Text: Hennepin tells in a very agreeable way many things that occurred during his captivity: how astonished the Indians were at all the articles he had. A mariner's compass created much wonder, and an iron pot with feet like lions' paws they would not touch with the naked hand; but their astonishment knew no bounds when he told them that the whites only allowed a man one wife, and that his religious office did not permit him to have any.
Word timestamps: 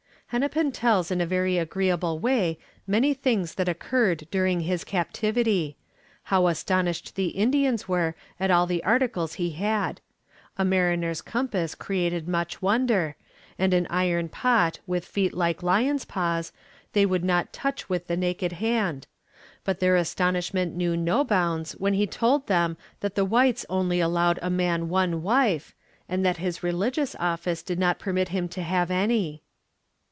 Hennepin 0.33 0.71
tells 0.71 1.11
in 1.11 1.19
a 1.19 1.25
very 1.25 1.57
agreeable 1.57 2.17
way 2.17 2.57
many 2.87 3.13
things 3.13 3.55
that 3.55 3.67
occurred 3.67 4.29
during 4.31 4.61
his 4.61 4.85
captivity: 4.85 5.75
how 6.23 6.47
astonished 6.47 7.17
the 7.17 7.31
Indians 7.35 7.89
were 7.89 8.15
at 8.39 8.49
all 8.49 8.65
the 8.65 8.81
articles 8.85 9.33
he 9.33 9.49
had. 9.49 9.99
A 10.57 10.63
mariner's 10.63 11.21
compass 11.21 11.75
created 11.75 12.29
much 12.29 12.61
wonder, 12.61 13.17
and 13.59 13.73
an 13.73 13.85
iron 13.89 14.29
pot 14.29 14.79
with 14.87 15.03
feet 15.03 15.33
like 15.33 15.61
lions' 15.61 16.05
paws 16.05 16.53
they 16.93 17.05
would 17.05 17.25
not 17.25 17.51
touch 17.51 17.89
with 17.89 18.07
the 18.07 18.15
naked 18.15 18.53
hand; 18.53 19.07
but 19.65 19.81
their 19.81 19.97
astonishment 19.97 20.73
knew 20.77 20.95
no 20.95 21.25
bounds 21.25 21.73
when 21.73 21.93
he 21.93 22.07
told 22.07 22.47
them 22.47 22.77
that 23.01 23.15
the 23.15 23.25
whites 23.25 23.65
only 23.69 23.99
allowed 23.99 24.39
a 24.41 24.49
man 24.49 24.87
one 24.87 25.21
wife, 25.23 25.75
and 26.07 26.25
that 26.25 26.37
his 26.37 26.63
religious 26.63 27.17
office 27.19 27.61
did 27.61 27.77
not 27.77 27.99
permit 27.99 28.29
him 28.29 28.47
to 28.47 28.61
have 28.63 28.89
any. 28.89 29.43